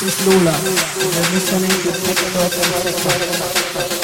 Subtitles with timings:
[0.00, 0.50] this is Lula.
[0.98, 4.03] You're listening to TikTok.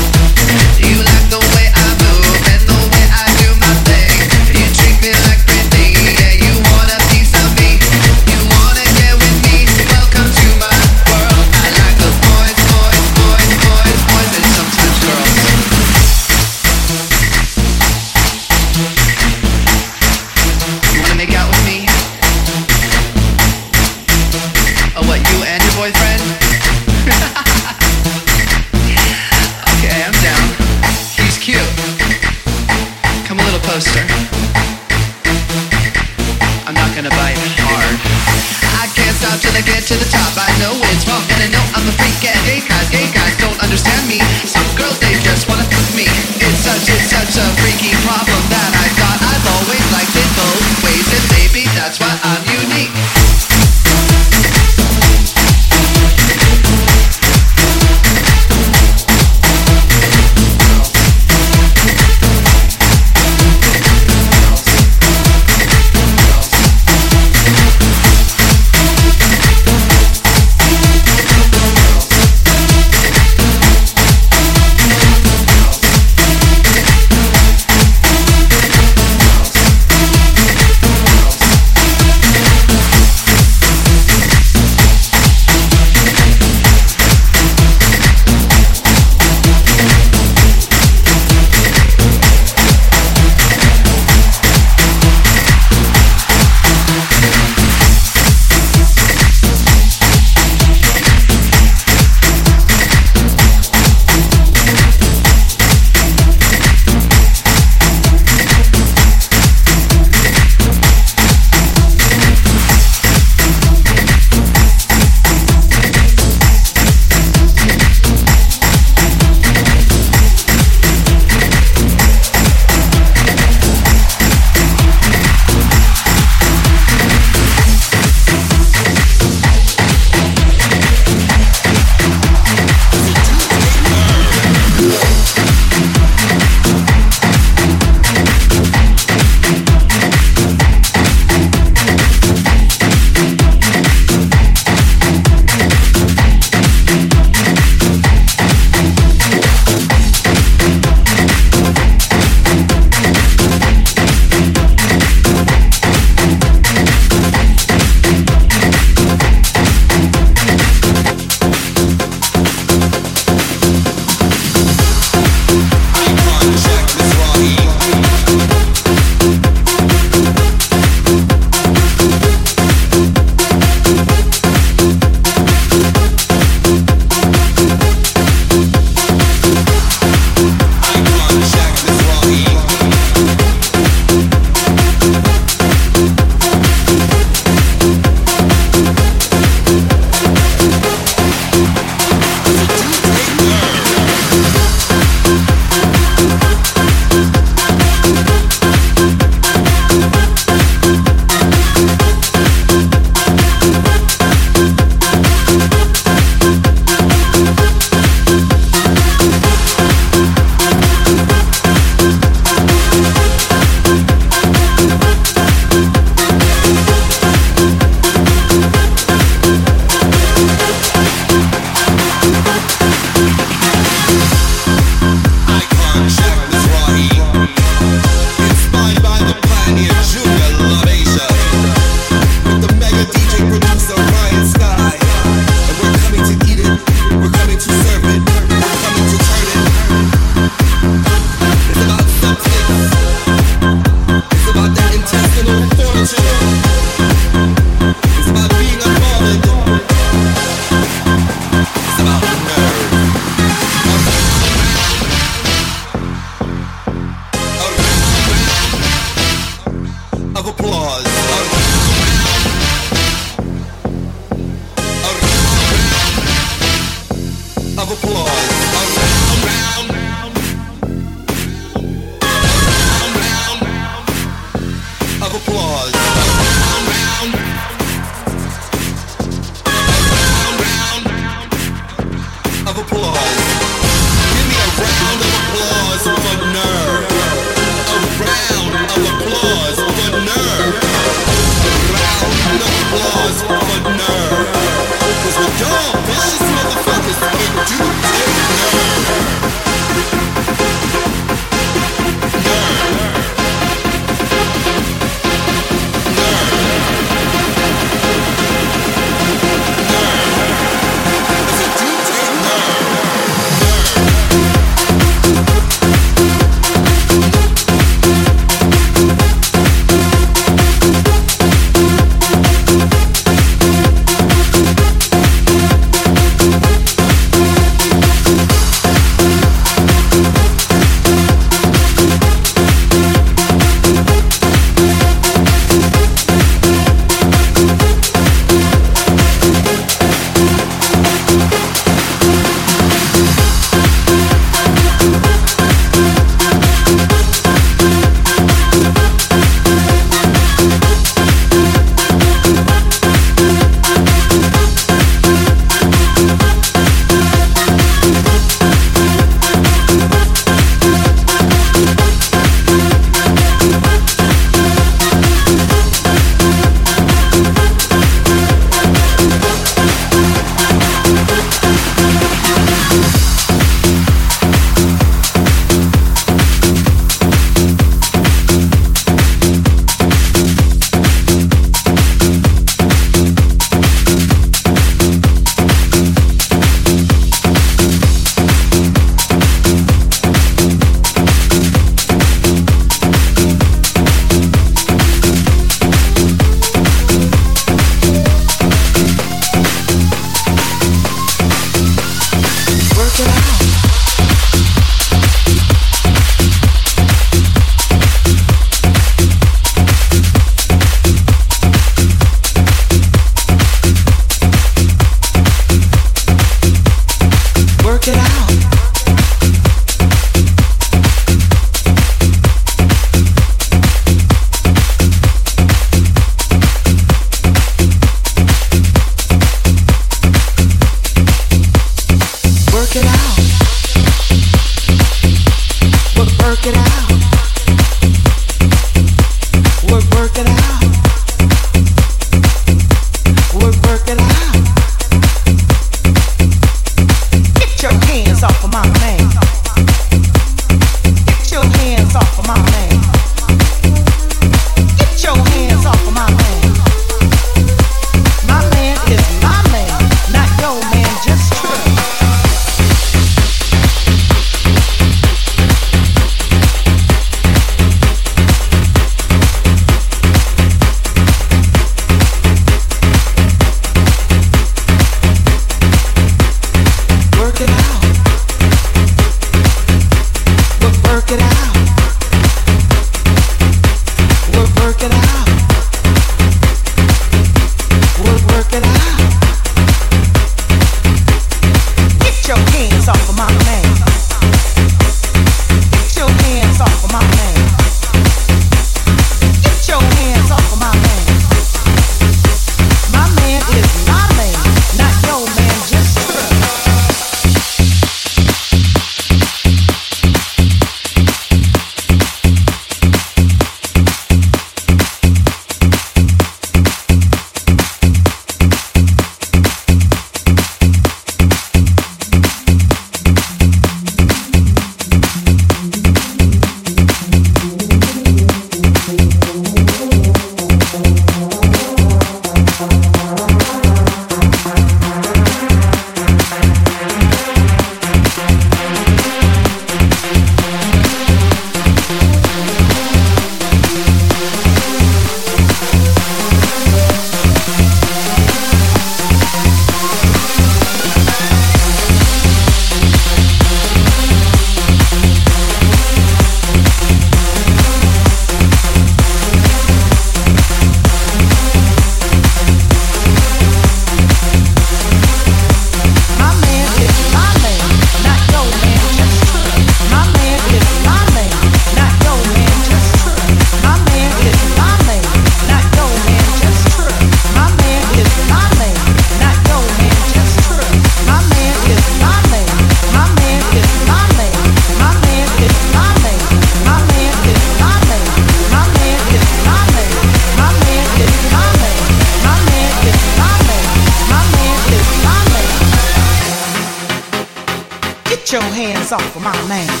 [599.41, 600.00] 骂妹